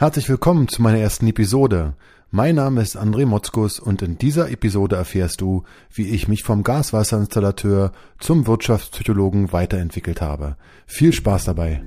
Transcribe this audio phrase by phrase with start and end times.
[0.00, 1.92] Herzlich willkommen zu meiner ersten Episode.
[2.30, 6.62] Mein Name ist André Motzkus und in dieser Episode erfährst du, wie ich mich vom
[6.62, 10.56] Gaswasserinstallateur zum Wirtschaftspsychologen weiterentwickelt habe.
[10.86, 11.82] Viel Spaß dabei.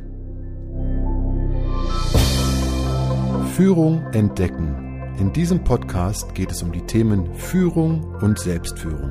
[3.56, 5.16] Führung entdecken.
[5.18, 9.10] In diesem Podcast geht es um die Themen Führung und Selbstführung.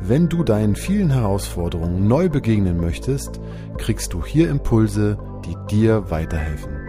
[0.00, 3.40] Wenn du deinen vielen Herausforderungen neu begegnen möchtest,
[3.78, 6.81] kriegst du hier Impulse, die dir weiterhelfen.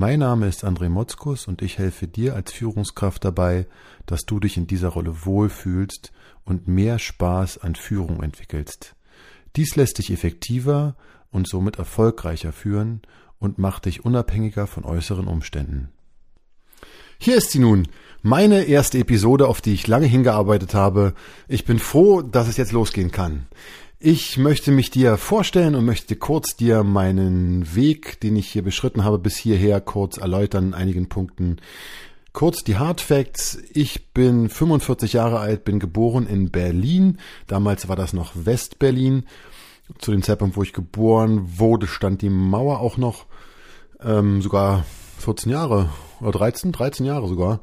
[0.00, 3.66] Mein Name ist André Motzkus und ich helfe dir als Führungskraft dabei,
[4.06, 6.12] dass du dich in dieser Rolle wohlfühlst
[6.44, 8.94] und mehr Spaß an Führung entwickelst.
[9.56, 10.94] Dies lässt dich effektiver
[11.32, 13.02] und somit erfolgreicher führen
[13.40, 15.88] und macht dich unabhängiger von äußeren Umständen.
[17.18, 17.88] Hier ist sie nun,
[18.22, 21.14] meine erste Episode, auf die ich lange hingearbeitet habe.
[21.48, 23.48] Ich bin froh, dass es jetzt losgehen kann.
[24.00, 29.02] Ich möchte mich dir vorstellen und möchte kurz dir meinen Weg, den ich hier beschritten
[29.02, 31.56] habe, bis hierher kurz erläutern in einigen Punkten.
[32.32, 33.58] Kurz die Hard Facts.
[33.72, 37.18] Ich bin 45 Jahre alt, bin geboren in Berlin.
[37.48, 39.24] Damals war das noch Westberlin.
[39.98, 43.26] Zu dem Zeitpunkt, wo ich geboren wurde, stand die Mauer auch noch.
[44.00, 44.84] Ähm, sogar
[45.18, 45.88] 14 Jahre
[46.20, 47.62] oder 13, 13 Jahre sogar.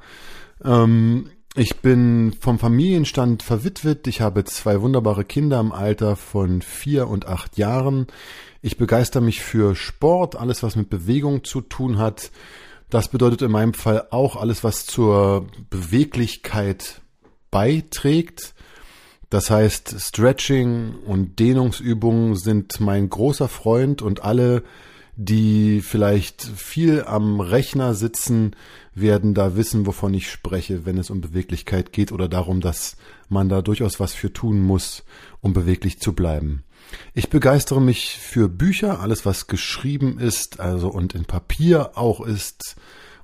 [0.65, 4.07] Ähm, ich bin vom Familienstand verwitwet.
[4.07, 8.07] Ich habe zwei wunderbare Kinder im Alter von vier und acht Jahren.
[8.61, 12.31] Ich begeister mich für Sport, alles was mit Bewegung zu tun hat.
[12.89, 17.01] Das bedeutet in meinem Fall auch alles, was zur Beweglichkeit
[17.51, 18.53] beiträgt.
[19.29, 24.63] Das heißt, Stretching und Dehnungsübungen sind mein großer Freund und alle
[25.15, 28.55] die vielleicht viel am Rechner sitzen,
[28.93, 32.97] werden da wissen, wovon ich spreche, wenn es um Beweglichkeit geht oder darum, dass
[33.29, 35.03] man da durchaus was für tun muss,
[35.41, 36.63] um beweglich zu bleiben.
[37.13, 42.75] Ich begeistere mich für Bücher, alles was geschrieben ist, also und in Papier auch ist,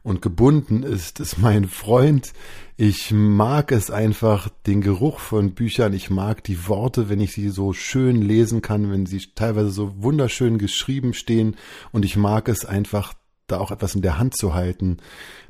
[0.04, 2.34] und gebunden ist, ist mein Freund.
[2.76, 5.94] Ich mag es einfach, den Geruch von Büchern.
[5.94, 10.02] Ich mag die Worte, wenn ich sie so schön lesen kann, wenn sie teilweise so
[10.02, 11.56] wunderschön geschrieben stehen.
[11.92, 13.14] Und ich mag es einfach,
[13.46, 14.98] da auch etwas in der Hand zu halten.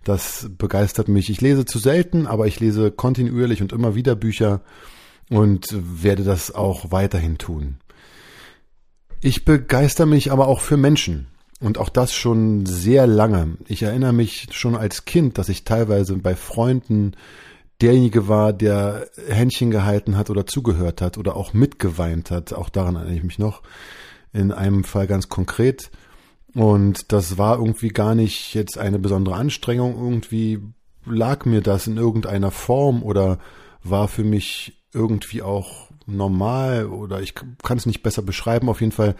[0.03, 1.29] Das begeistert mich.
[1.29, 4.61] Ich lese zu selten, aber ich lese kontinuierlich und immer wieder Bücher
[5.29, 7.77] und werde das auch weiterhin tun.
[9.21, 11.27] Ich begeister mich aber auch für Menschen.
[11.61, 13.57] Und auch das schon sehr lange.
[13.67, 17.15] Ich erinnere mich schon als Kind, dass ich teilweise bei Freunden
[17.81, 22.51] derjenige war, der Händchen gehalten hat oder zugehört hat oder auch mitgeweint hat.
[22.53, 23.61] Auch daran erinnere ich mich noch.
[24.33, 25.91] In einem Fall ganz konkret.
[26.55, 29.95] Und das war irgendwie gar nicht jetzt eine besondere Anstrengung.
[29.95, 30.59] Irgendwie
[31.05, 33.37] lag mir das in irgendeiner Form oder
[33.83, 38.67] war für mich irgendwie auch normal oder ich kann es nicht besser beschreiben.
[38.67, 39.15] Auf jeden Fall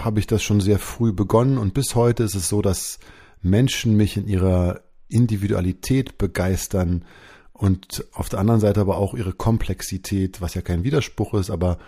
[0.00, 2.98] habe ich das schon sehr früh begonnen und bis heute ist es so, dass
[3.42, 7.04] Menschen mich in ihrer Individualität begeistern
[7.52, 11.78] und auf der anderen Seite aber auch ihre Komplexität, was ja kein Widerspruch ist, aber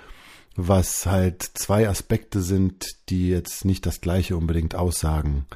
[0.57, 5.47] was halt zwei Aspekte sind, die jetzt nicht das gleiche unbedingt aussagen.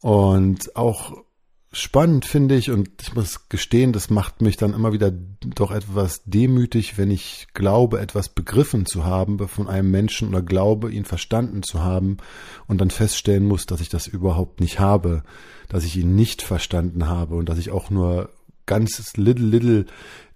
[0.00, 1.22] Und auch
[1.72, 6.22] spannend finde ich und ich muss gestehen, das macht mich dann immer wieder doch etwas
[6.24, 11.62] demütig, wenn ich glaube, etwas begriffen zu haben von einem Menschen oder glaube, ihn verstanden
[11.62, 12.16] zu haben
[12.66, 15.22] und dann feststellen muss, dass ich das überhaupt nicht habe,
[15.68, 18.30] dass ich ihn nicht verstanden habe und dass ich auch nur
[18.66, 19.86] ganz little little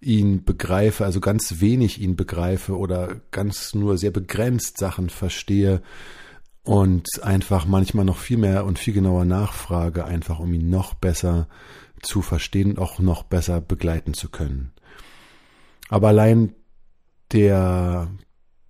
[0.00, 5.82] ihn begreife, also ganz wenig ihn begreife oder ganz nur sehr begrenzt Sachen verstehe,
[6.64, 11.46] und einfach manchmal noch viel mehr und viel genauer nachfrage, einfach um ihn noch besser
[12.02, 14.72] zu verstehen und auch noch besser begleiten zu können.
[15.88, 16.54] Aber allein
[17.32, 18.10] der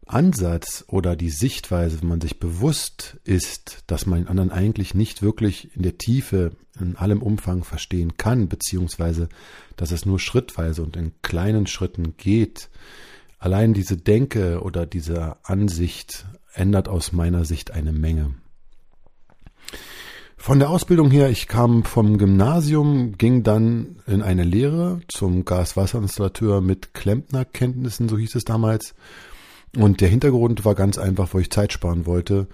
[0.07, 5.23] Ansatz oder die Sichtweise, wenn man sich bewusst ist, dass man den anderen eigentlich nicht
[5.23, 9.29] wirklich in der Tiefe, in allem Umfang verstehen kann, beziehungsweise
[9.77, 12.69] dass es nur schrittweise und in kleinen Schritten geht,
[13.39, 18.35] allein diese Denke oder diese Ansicht ändert aus meiner Sicht eine Menge.
[20.37, 26.61] Von der Ausbildung her, ich kam vom Gymnasium, ging dann in eine Lehre zum Gaswasserinstallateur
[26.61, 28.95] mit Klempnerkenntnissen, so hieß es damals.
[29.75, 32.47] Und der Hintergrund war ganz einfach, wo ich Zeit sparen wollte,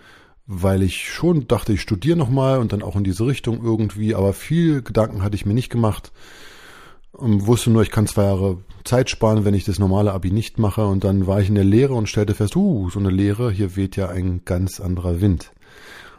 [0.46, 4.34] weil ich schon dachte, ich studiere nochmal und dann auch in diese Richtung irgendwie, aber
[4.34, 6.12] viel Gedanken hatte ich mir nicht gemacht
[7.12, 10.58] und wusste nur, ich kann zwei Jahre Zeit sparen, wenn ich das normale Abi nicht
[10.58, 10.86] mache.
[10.86, 13.76] Und dann war ich in der Lehre und stellte fest, uh, so eine Lehre, hier
[13.76, 15.52] weht ja ein ganz anderer Wind.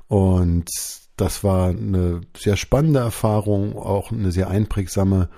[0.08, 0.70] Und
[1.18, 5.30] das war eine sehr spannende Erfahrung, auch eine sehr einprägsame.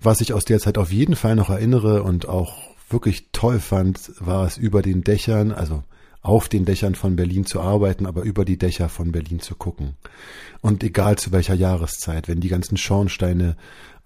[0.00, 2.54] Was ich aus der Zeit auf jeden Fall noch erinnere und auch
[2.88, 5.82] wirklich toll fand, war es über den Dächern, also
[6.22, 9.94] auf den Dächern von Berlin zu arbeiten, aber über die Dächer von Berlin zu gucken.
[10.60, 13.56] Und egal zu welcher Jahreszeit, wenn die ganzen Schornsteine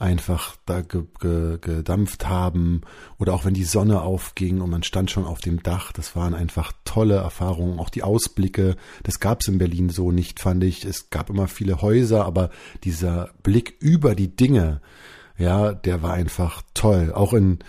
[0.00, 2.80] einfach da ge ge gedampft haben
[3.18, 6.34] oder auch wenn die Sonne aufging und man stand schon auf dem Dach, das waren
[6.34, 7.78] einfach tolle Erfahrungen.
[7.78, 10.84] Auch die Ausblicke, das gab es in Berlin so nicht, fand ich.
[10.84, 12.50] Es gab immer viele Häuser, aber
[12.82, 14.80] dieser Blick über die Dinge,
[15.36, 17.12] ja, der war einfach toll.
[17.14, 17.60] Auch in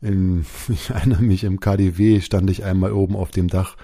[0.00, 3.76] in, ich erinnere mich, im KDW stand ich einmal oben auf dem Dach.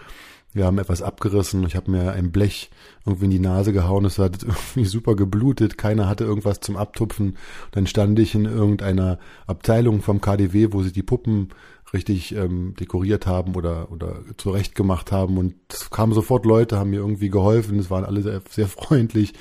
[0.52, 1.64] Wir haben etwas abgerissen.
[1.66, 2.70] Ich habe mir ein Blech
[3.06, 4.04] irgendwie in die Nase gehauen.
[4.04, 5.78] Es hat irgendwie super geblutet.
[5.78, 7.37] Keiner hatte irgendwas zum Abtupfen.
[7.70, 11.49] Dann stand ich in irgendeiner Abteilung vom KDW, wo sie die Puppen
[11.93, 16.90] richtig ähm, dekoriert haben oder oder zurecht gemacht haben und es kamen sofort Leute, haben
[16.90, 19.34] mir irgendwie geholfen, es waren alle sehr, sehr freundlich.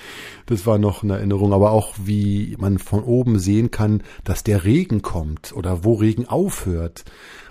[0.47, 4.65] Das war noch eine Erinnerung, aber auch wie man von oben sehen kann, dass der
[4.65, 7.05] Regen kommt oder wo Regen aufhört.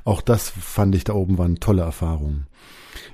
[0.05, 2.45] Auch das fand ich da oben war eine tolle Erfahrung.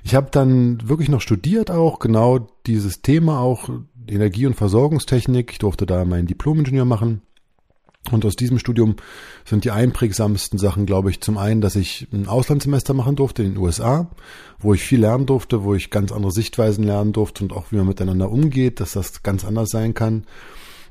[0.03, 3.69] Ich habe dann wirklich noch studiert auch genau dieses Thema auch
[4.07, 5.51] Energie- und Versorgungstechnik.
[5.51, 7.21] Ich durfte da meinen Diplom-Ingenieur machen
[8.11, 8.95] und aus diesem Studium
[9.45, 13.53] sind die einprägsamsten Sachen, glaube ich, zum einen, dass ich ein Auslandssemester machen durfte in
[13.53, 14.09] den USA,
[14.59, 17.77] wo ich viel lernen durfte, wo ich ganz andere Sichtweisen lernen durfte und auch wie
[17.77, 20.25] man miteinander umgeht, dass das ganz anders sein kann.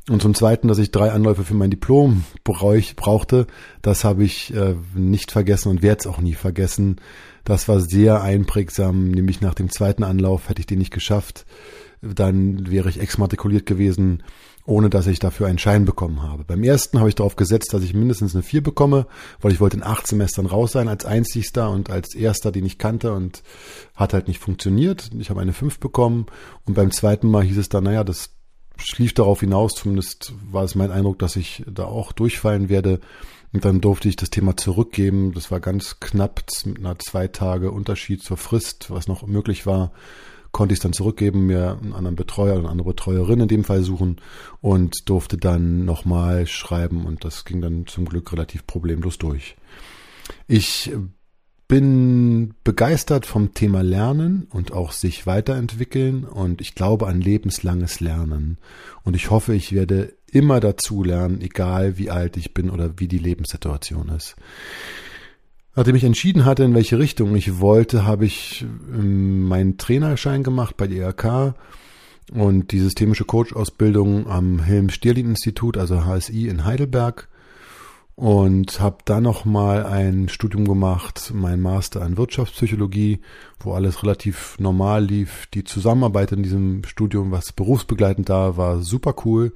[0.08, 3.46] Und zum Zweiten, dass ich drei Anläufe für mein Diplom brauchte,
[3.82, 7.00] das habe ich äh, nicht vergessen und werde es auch nie vergessen.
[7.44, 11.44] Das war sehr einprägsam, nämlich nach dem zweiten Anlauf hätte ich den nicht geschafft,
[12.02, 14.22] dann wäre ich exmatrikuliert gewesen
[14.66, 16.44] ohne dass ich dafür einen Schein bekommen habe.
[16.44, 19.06] Beim ersten habe ich darauf gesetzt, dass ich mindestens eine 4 bekomme,
[19.40, 22.78] weil ich wollte in acht Semestern raus sein als einzigster und als erster, den ich
[22.78, 23.42] kannte und
[23.94, 25.10] hat halt nicht funktioniert.
[25.18, 26.26] Ich habe eine 5 bekommen
[26.64, 28.35] und beim zweiten Mal hieß es dann, naja, das
[28.76, 33.00] schlief darauf hinaus, zumindest war es mein Eindruck, dass ich da auch durchfallen werde.
[33.52, 35.32] Und dann durfte ich das Thema zurückgeben.
[35.32, 39.92] Das war ganz knapp mit einer zwei Tage Unterschied zur Frist, was noch möglich war
[40.56, 43.82] konnte ich es dann zurückgeben, mir einen anderen Betreuer eine andere Betreuerin in dem Fall
[43.82, 44.16] suchen
[44.62, 49.56] und durfte dann nochmal schreiben und das ging dann zum Glück relativ problemlos durch.
[50.48, 50.92] Ich
[51.68, 58.58] bin begeistert vom Thema Lernen und auch sich weiterentwickeln und ich glaube an lebenslanges Lernen.
[59.02, 63.08] Und ich hoffe, ich werde immer dazu lernen, egal wie alt ich bin oder wie
[63.08, 64.36] die Lebenssituation ist.
[65.74, 70.76] Nachdem ich entschieden hatte, in welche Richtung ich wollte, habe ich ähm, meinen Trainerschein gemacht
[70.76, 71.54] bei der IHK
[72.32, 77.28] und die systemische Coach-Ausbildung am Helm-Stierlin-Institut, also HSI in Heidelberg
[78.16, 83.20] und habe dann noch mal ein Studium gemacht, mein Master in Wirtschaftspsychologie,
[83.60, 85.46] wo alles relativ normal lief.
[85.52, 89.52] Die Zusammenarbeit in diesem Studium, was berufsbegleitend da war, super cool.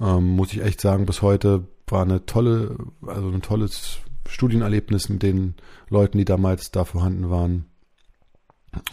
[0.00, 5.22] Ähm, muss ich echt sagen, bis heute war eine tolle, also ein tolles Studienerlebnis mit
[5.22, 5.54] den
[5.90, 7.66] Leuten, die damals da vorhanden waren.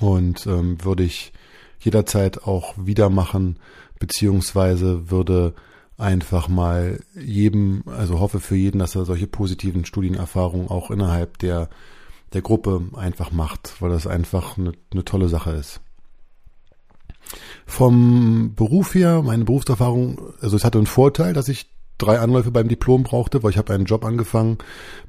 [0.01, 1.31] Und ähm, würde ich
[1.79, 3.59] jederzeit auch wieder machen,
[3.97, 5.53] beziehungsweise würde
[5.99, 11.69] einfach mal jedem, also hoffe für jeden, dass er solche positiven Studienerfahrungen auch innerhalb der,
[12.33, 15.81] der Gruppe einfach macht, weil das einfach eine, eine tolle Sache ist.
[17.65, 21.69] Vom Beruf her, meine Berufserfahrung, also es hatte einen Vorteil, dass ich
[21.99, 24.57] drei Anläufe beim Diplom brauchte, weil ich habe einen Job angefangen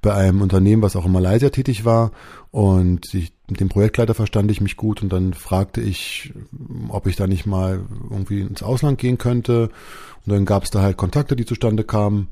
[0.02, 2.10] bei einem Unternehmen, was auch in Malaysia tätig war
[2.50, 6.32] und ich, mit dem Projektleiter verstand ich mich gut und dann fragte ich,
[6.88, 9.70] ob ich da nicht mal irgendwie ins Ausland gehen könnte.
[10.26, 12.28] Und dann gab es da halt Kontakte, die zustande kamen.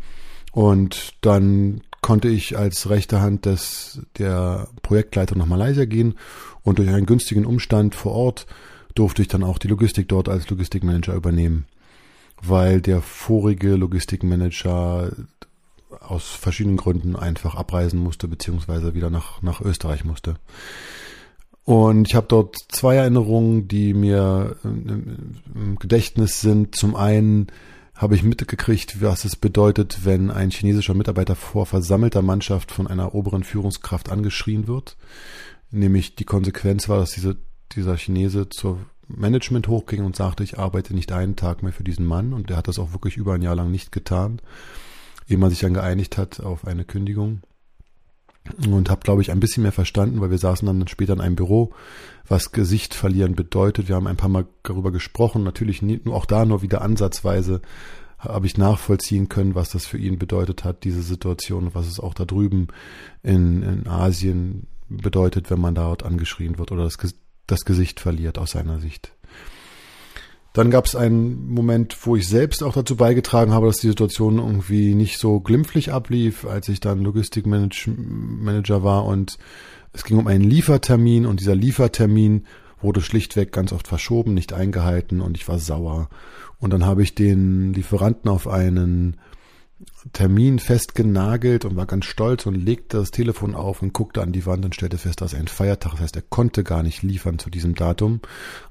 [0.53, 6.15] Und dann konnte ich als rechte Hand des der Projektleiter nach Malaysia gehen.
[6.63, 8.47] Und durch einen günstigen Umstand vor Ort
[8.95, 11.67] durfte ich dann auch die Logistik dort als Logistikmanager übernehmen.
[12.41, 15.11] Weil der vorige Logistikmanager
[16.01, 20.37] aus verschiedenen Gründen einfach abreisen musste, beziehungsweise wieder nach, nach Österreich musste.
[21.65, 26.75] Und ich habe dort zwei Erinnerungen, die mir im Gedächtnis sind.
[26.75, 27.49] Zum einen
[27.95, 33.15] habe ich mitgekriegt, was es bedeutet, wenn ein chinesischer Mitarbeiter vor versammelter Mannschaft von einer
[33.15, 34.97] oberen Führungskraft angeschrien wird.
[35.71, 37.37] Nämlich die Konsequenz war, dass diese,
[37.73, 38.79] dieser Chinese zur
[39.09, 42.33] Management hochging und sagte, ich arbeite nicht einen Tag mehr für diesen Mann.
[42.33, 44.41] Und der hat das auch wirklich über ein Jahr lang nicht getan,
[45.29, 47.41] ehe man sich dann geeinigt hat auf eine Kündigung.
[48.67, 51.37] Und habe, glaube ich, ein bisschen mehr verstanden, weil wir saßen dann später in einem
[51.37, 51.75] Büro,
[52.27, 53.89] was Gesicht verlieren bedeutet.
[53.89, 55.43] Wir haben ein paar Mal darüber gesprochen.
[55.43, 57.61] Natürlich nur auch da nur wieder ansatzweise
[58.19, 62.15] habe ich nachvollziehen können, was das für ihn bedeutet hat, diese Situation, was es auch
[62.15, 62.69] da drüben
[63.23, 66.97] in, in Asien bedeutet, wenn man dort angeschrien wird oder das
[67.47, 69.13] das Gesicht verliert aus seiner Sicht.
[70.53, 74.39] Dann gab es einen Moment, wo ich selbst auch dazu beigetragen habe, dass die Situation
[74.39, 79.39] irgendwie nicht so glimpflich ablief, als ich dann Logistikmanager war und
[79.93, 82.45] es ging um einen Liefertermin und dieser Liefertermin
[82.81, 86.09] wurde schlichtweg ganz oft verschoben, nicht eingehalten und ich war sauer.
[86.59, 89.17] Und dann habe ich den Lieferanten auf einen
[90.13, 94.45] Termin festgenagelt und war ganz stolz und legte das Telefon auf und guckte an die
[94.45, 97.49] Wand und stellte fest, dass ein Feiertag, das heißt, er konnte gar nicht liefern zu
[97.49, 98.21] diesem Datum.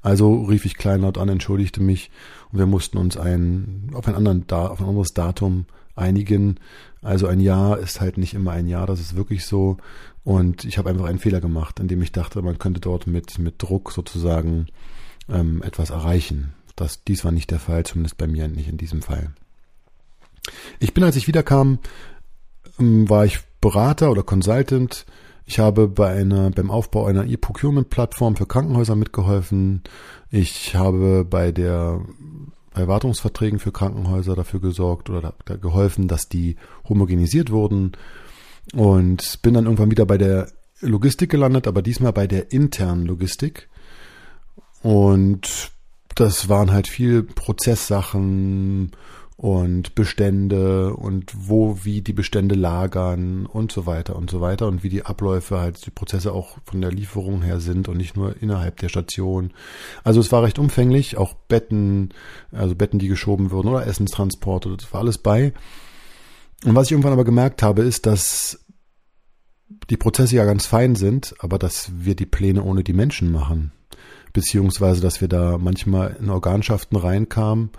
[0.01, 2.11] Also rief ich kleinlaut an, entschuldigte mich
[2.51, 6.59] und wir mussten uns ein, auf ein, auf ein anderes Datum einigen.
[7.01, 9.77] Also ein Jahr ist halt nicht immer ein Jahr, das ist wirklich so.
[10.25, 13.55] Und ich habe einfach einen Fehler gemacht, indem ich dachte, man könnte dort mit, mit
[13.63, 14.67] Druck sozusagen
[15.29, 16.53] ähm, etwas erreichen.
[16.75, 19.31] Das, dies war nicht der Fall, zumindest bei mir nicht in diesem Fall.
[20.79, 21.79] Ich bin, als ich wiederkam,
[22.79, 25.05] ähm, war ich Berater oder Consultant.
[25.45, 29.83] Ich habe bei einer, beim Aufbau einer E-Procurement-Plattform für Krankenhäuser mitgeholfen.
[30.29, 32.01] Ich habe bei der
[32.73, 37.93] bei Wartungsverträgen für Krankenhäuser dafür gesorgt oder da, geholfen, dass die homogenisiert wurden
[38.73, 40.49] und bin dann irgendwann wieder bei der
[40.81, 43.67] Logistik gelandet, aber diesmal bei der internen Logistik.
[44.83, 45.71] Und
[46.13, 48.91] das waren halt viel Prozesssachen
[49.37, 54.83] und Bestände und wo, wie die Bestände lagern und so weiter und so weiter und
[54.83, 58.41] wie die Abläufe halt, die Prozesse auch von der Lieferung her sind und nicht nur
[58.41, 59.53] innerhalb der Station.
[60.03, 62.09] Also es war recht umfänglich, auch Betten,
[62.51, 65.53] also Betten, die geschoben wurden oder Essenstransporte, das war alles bei.
[66.65, 68.65] Und was ich irgendwann aber gemerkt habe, ist, dass
[69.91, 73.71] die Prozesse ja ganz fein sind, aber dass wir die Pläne ohne die Menschen machen.
[74.33, 77.69] Beziehungsweise, dass wir da manchmal in Organschaften reinkamen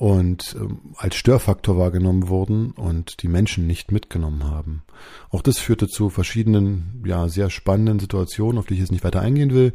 [0.00, 4.82] und ähm, als Störfaktor wahrgenommen wurden und die Menschen nicht mitgenommen haben.
[5.28, 9.20] Auch das führte zu verschiedenen, ja, sehr spannenden Situationen, auf die ich jetzt nicht weiter
[9.20, 9.74] eingehen will.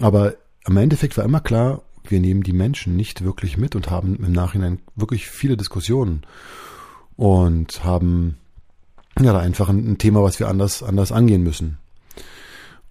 [0.00, 4.14] Aber am Endeffekt war immer klar, wir nehmen die Menschen nicht wirklich mit und haben
[4.24, 6.22] im Nachhinein wirklich viele Diskussionen
[7.16, 8.36] und haben
[9.20, 11.78] ja einfach ein, ein Thema, was wir anders, anders angehen müssen.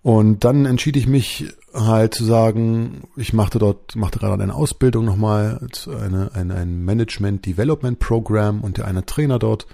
[0.02, 1.46] Und dann entschied ich mich
[1.86, 7.46] halt zu sagen, ich machte dort, machte gerade eine Ausbildung nochmal, eine, eine, ein Management
[7.46, 9.68] Development Program und der eine Trainer dort,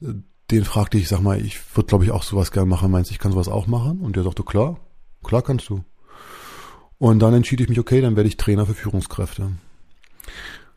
[0.00, 3.12] den fragte ich, sag mal, ich würde glaube ich auch sowas gerne machen, meinst du,
[3.12, 4.00] ich kann sowas auch machen?
[4.00, 4.78] Und der sagte, klar,
[5.22, 5.84] klar kannst du.
[6.98, 9.52] Und dann entschied ich mich, okay, dann werde ich Trainer für Führungskräfte.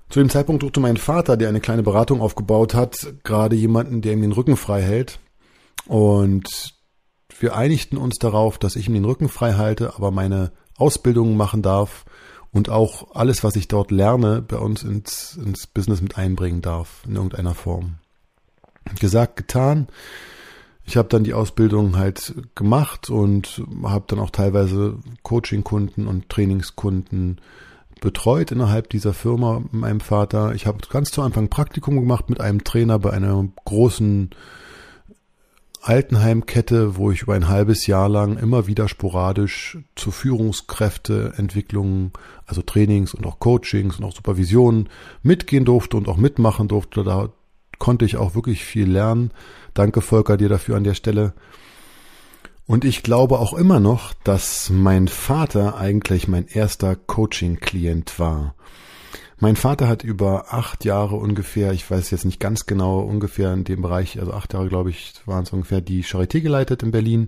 [0.10, 4.14] Zu dem Zeitpunkt suchte mein Vater, der eine kleine Beratung aufgebaut hat, gerade jemanden, der
[4.14, 5.20] ihm den Rücken frei hält.
[5.88, 6.75] Und
[7.40, 11.62] wir einigten uns darauf, dass ich ihm den Rücken frei halte, aber meine Ausbildungen machen
[11.62, 12.06] darf
[12.52, 17.04] und auch alles, was ich dort lerne, bei uns ins, ins Business mit einbringen darf,
[17.08, 17.96] in irgendeiner Form.
[19.00, 19.88] Gesagt, getan.
[20.86, 27.42] Ich habe dann die Ausbildung halt gemacht und habe dann auch teilweise Coaching-Kunden und Trainingskunden
[28.02, 30.54] betreut innerhalb dieser Firma mit meinem Vater.
[30.54, 34.30] Ich habe ganz zu Anfang Praktikum gemacht mit einem Trainer bei einer großen
[35.86, 42.12] Altenheimkette, wo ich über ein halbes Jahr lang immer wieder sporadisch zu Führungskräfteentwicklungen,
[42.48, 44.90] also Trainings und auch Coachings und auch Supervisionen
[45.22, 47.04] mitgehen durfte und auch mitmachen durfte.
[47.04, 47.30] Da
[47.78, 49.30] konnte ich auch wirklich viel lernen.
[49.76, 51.36] Danke Volker dir dafür an der Stelle.
[52.66, 58.56] Und ich glaube auch immer noch, dass mein Vater eigentlich mein erster Coaching-Klient war.
[59.38, 63.66] Mein Vater hat über acht Jahre ungefähr, ich weiß jetzt nicht ganz genau, ungefähr in
[63.66, 67.28] dem Bereich, also acht Jahre glaube ich, waren es ungefähr, die Charité geleitet in Berlin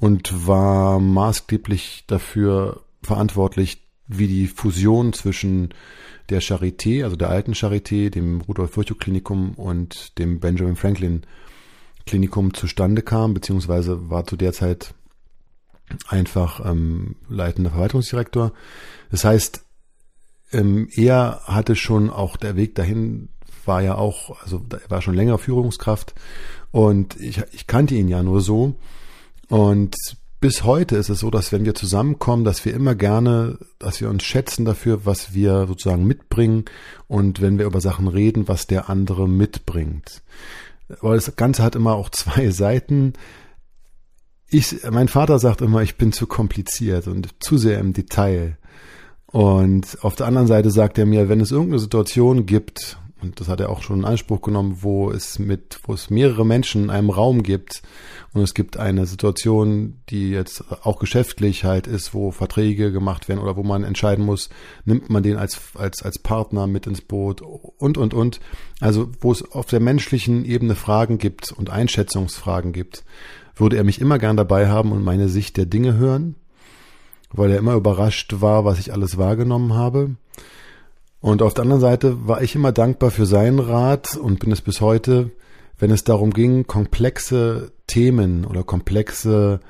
[0.00, 5.72] und war maßgeblich dafür verantwortlich, wie die Fusion zwischen
[6.30, 11.22] der Charité, also der alten Charité, dem Rudolf Virchow Klinikum und dem Benjamin Franklin
[12.06, 14.94] Klinikum zustande kam, beziehungsweise war zu der Zeit
[16.08, 18.52] einfach ähm, leitender Verwaltungsdirektor.
[19.10, 19.65] Das heißt,
[20.52, 23.28] ähm, er hatte schon auch der Weg dahin
[23.64, 26.14] war ja auch, also er war schon länger Führungskraft
[26.70, 28.76] und ich, ich kannte ihn ja nur so.
[29.48, 29.96] Und
[30.40, 34.10] bis heute ist es so, dass wenn wir zusammenkommen, dass wir immer gerne, dass wir
[34.10, 36.64] uns schätzen dafür, was wir sozusagen mitbringen
[37.08, 40.22] und wenn wir über Sachen reden, was der andere mitbringt.
[41.00, 43.14] Weil das Ganze hat immer auch zwei Seiten.
[44.48, 48.58] Ich, mein Vater sagt immer, ich bin zu kompliziert und zu sehr im Detail.
[49.36, 53.48] Und auf der anderen Seite sagt er mir, wenn es irgendeine Situation gibt, und das
[53.48, 56.90] hat er auch schon in Anspruch genommen, wo es mit, wo es mehrere Menschen in
[56.90, 57.82] einem Raum gibt
[58.32, 63.40] und es gibt eine Situation, die jetzt auch geschäftlich halt ist, wo Verträge gemacht werden
[63.40, 64.48] oder wo man entscheiden muss,
[64.86, 68.40] nimmt man den als, als, als Partner mit ins Boot und, und, und.
[68.80, 73.04] Also, wo es auf der menschlichen Ebene Fragen gibt und Einschätzungsfragen gibt,
[73.54, 76.36] würde er mich immer gern dabei haben und meine Sicht der Dinge hören
[77.36, 80.16] weil er immer überrascht war, was ich alles wahrgenommen habe.
[81.20, 84.60] Und auf der anderen Seite war ich immer dankbar für seinen Rat und bin es
[84.60, 85.30] bis heute,
[85.78, 89.60] wenn es darum ging, komplexe Themen oder komplexe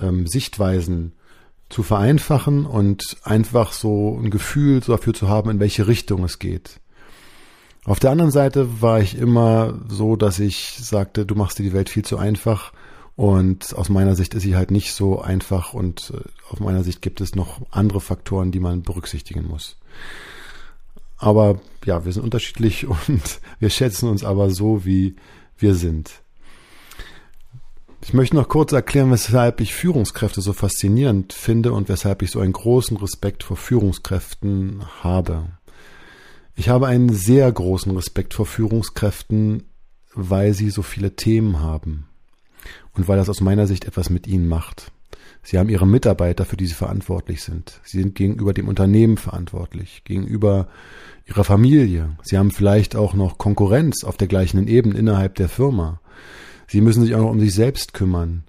[0.00, 1.12] ähm, Sichtweisen
[1.68, 6.80] zu vereinfachen und einfach so ein Gefühl dafür zu haben, in welche Richtung es geht.
[7.84, 11.72] Auf der anderen Seite war ich immer so, dass ich sagte, du machst dir die
[11.72, 12.72] Welt viel zu einfach
[13.14, 17.02] und aus meiner Sicht ist sie halt nicht so einfach und äh, aus meiner Sicht
[17.02, 19.76] gibt es noch andere Faktoren, die man berücksichtigen muss.
[21.18, 25.16] Aber ja, wir sind unterschiedlich und wir schätzen uns aber so, wie
[25.58, 26.10] wir sind.
[28.04, 32.40] Ich möchte noch kurz erklären, weshalb ich Führungskräfte so faszinierend finde und weshalb ich so
[32.40, 35.46] einen großen Respekt vor Führungskräften habe.
[36.56, 39.68] Ich habe einen sehr großen Respekt vor Führungskräften,
[40.14, 42.08] weil sie so viele Themen haben
[42.94, 44.92] und weil das aus meiner Sicht etwas mit ihnen macht.
[45.42, 47.80] Sie haben ihre Mitarbeiter, für die sie verantwortlich sind.
[47.84, 50.68] Sie sind gegenüber dem Unternehmen verantwortlich, gegenüber
[51.26, 52.16] ihrer Familie.
[52.22, 56.00] Sie haben vielleicht auch noch Konkurrenz auf der gleichen Ebene innerhalb der Firma.
[56.68, 58.44] Sie müssen sich auch noch um sich selbst kümmern.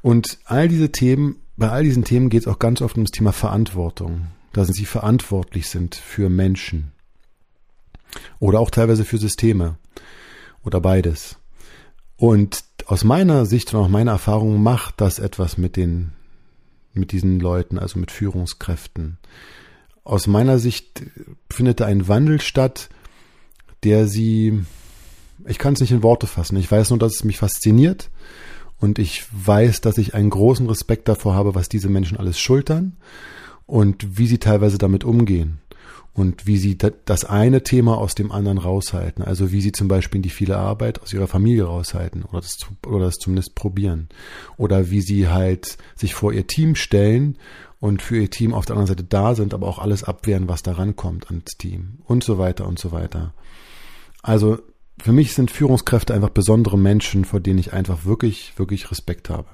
[0.00, 3.10] Und all diese Themen, bei all diesen Themen geht es auch ganz oft um das
[3.10, 6.92] Thema Verantwortung, dass sie verantwortlich sind für Menschen.
[8.38, 9.76] Oder auch teilweise für Systeme.
[10.64, 11.36] Oder beides.
[12.16, 16.12] Und aus meiner Sicht und auch meiner Erfahrung macht das etwas mit den,
[16.92, 19.18] mit diesen Leuten, also mit Führungskräften.
[20.04, 21.02] Aus meiner Sicht
[21.50, 22.88] findet da ein Wandel statt,
[23.84, 24.64] der sie,
[25.46, 26.56] ich kann es nicht in Worte fassen.
[26.56, 28.10] Ich weiß nur, dass es mich fasziniert
[28.78, 32.96] und ich weiß, dass ich einen großen Respekt davor habe, was diese Menschen alles schultern
[33.66, 35.61] und wie sie teilweise damit umgehen
[36.14, 39.24] und wie sie das eine Thema aus dem anderen raushalten.
[39.24, 43.06] Also wie sie zum Beispiel die viele Arbeit aus ihrer Familie raushalten oder das, oder
[43.06, 44.08] das zumindest probieren.
[44.58, 47.38] Oder wie sie halt sich vor ihr Team stellen
[47.80, 50.62] und für ihr Team auf der anderen Seite da sind, aber auch alles abwehren, was
[50.62, 53.32] da rankommt ans Team und so weiter und so weiter.
[54.22, 54.58] Also
[55.00, 59.48] für mich sind Führungskräfte einfach besondere Menschen, vor denen ich einfach wirklich, wirklich Respekt habe.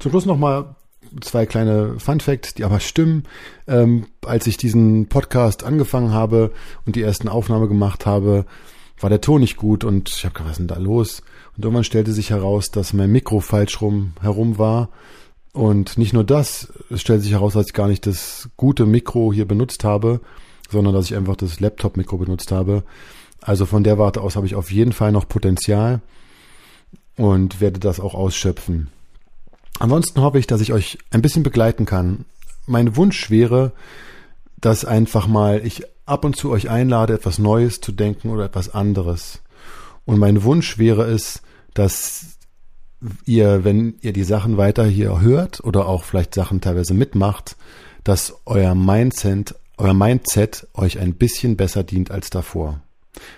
[0.00, 0.74] Zum Schluss nochmal
[1.20, 3.24] zwei kleine Fun Facts, die aber stimmen.
[3.66, 6.52] Ähm, als ich diesen Podcast angefangen habe
[6.86, 8.46] und die ersten Aufnahme gemacht habe,
[9.00, 11.22] war der Ton nicht gut und ich habe gedacht, was ist denn da los?
[11.56, 14.88] Und irgendwann stellte sich heraus, dass mein Mikro falsch rum herum war.
[15.52, 19.32] Und nicht nur das, es stellte sich heraus, dass ich gar nicht das gute Mikro
[19.32, 20.20] hier benutzt habe,
[20.70, 22.82] sondern dass ich einfach das Laptop-Mikro benutzt habe.
[23.40, 26.00] Also von der Warte aus habe ich auf jeden Fall noch Potenzial
[27.16, 28.88] und werde das auch ausschöpfen.
[29.78, 32.24] Ansonsten hoffe ich, dass ich euch ein bisschen begleiten kann.
[32.66, 33.72] Mein Wunsch wäre,
[34.56, 38.72] dass einfach mal ich ab und zu euch einlade, etwas Neues zu denken oder etwas
[38.72, 39.40] anderes.
[40.04, 42.38] Und mein Wunsch wäre es, dass
[43.26, 47.56] ihr, wenn ihr die Sachen weiter hier hört oder auch vielleicht Sachen teilweise mitmacht,
[48.02, 52.80] dass euer Mindset, euer Mindset euch ein bisschen besser dient als davor.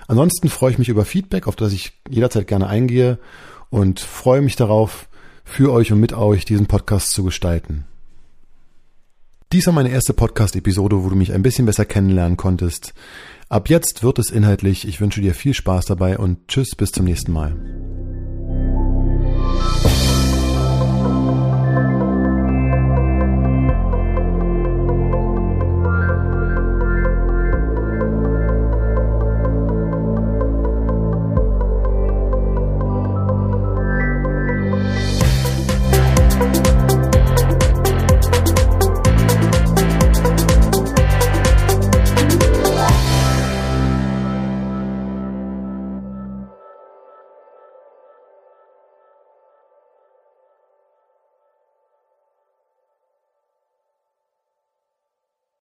[0.09, 3.19] Ansonsten freue ich mich über Feedback, auf das ich jederzeit gerne eingehe
[3.71, 5.09] und freue mich darauf,
[5.47, 7.87] für euch und mit euch diesen Podcast zu gestalten.
[9.53, 12.93] Dies war meine erste Podcast-Episode, wo du mich ein bisschen besser kennenlernen konntest.
[13.49, 14.87] Ab jetzt wird es inhaltlich.
[14.87, 17.57] Ich wünsche dir viel Spaß dabei und tschüss, bis zum nächsten Mal.